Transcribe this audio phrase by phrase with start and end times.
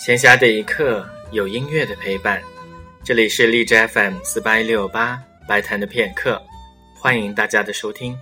[0.00, 2.42] 闲暇的一刻，有音乐的陪伴。
[3.04, 6.40] 这里是荔枝 FM 四八一六八白谈的片刻，
[6.94, 8.18] 欢迎大家的收听。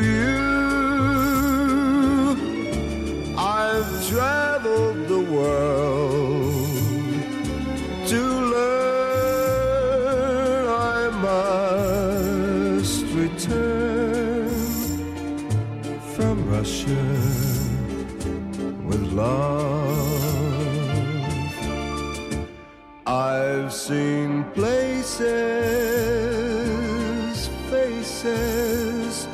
[23.88, 25.24] Seen places,
[27.70, 29.26] faces,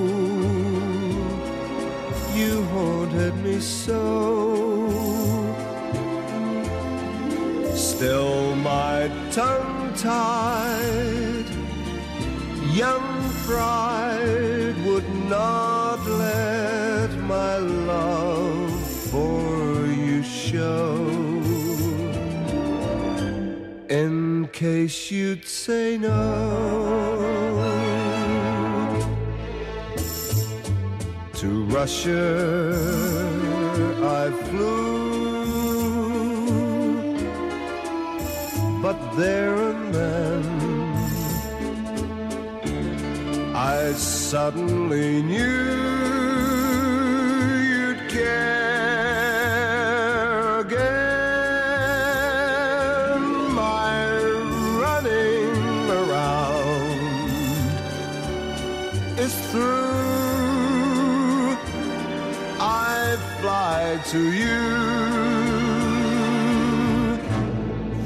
[2.35, 4.03] you haunted me so.
[7.77, 11.47] Still, my tongue tied,
[12.75, 13.07] young
[13.47, 15.66] pride would not
[24.57, 26.15] case you'd say no.
[31.35, 32.73] To Russia
[34.03, 35.45] I flew,
[38.81, 40.43] but there and then
[43.55, 46.16] I suddenly knew
[59.19, 59.67] is through.
[62.61, 64.61] I fly to you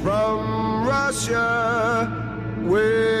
[0.01, 2.07] from Russia
[2.61, 3.20] with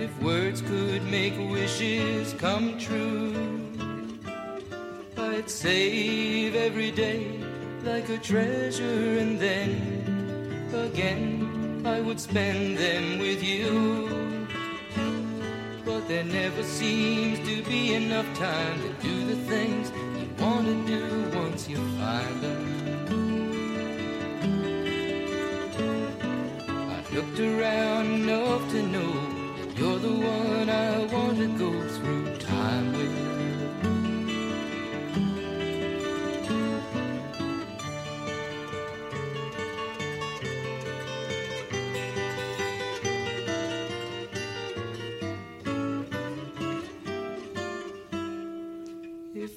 [0.00, 3.34] If words could make wishes come true,
[5.16, 7.40] I'd save every day
[7.82, 14.38] like a treasure, and then again I would spend them with you.
[15.84, 19.90] But there never seems to be enough time to do the things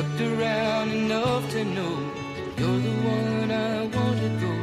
[0.00, 1.94] Looked around enough to know
[2.56, 4.59] you're the one I want to go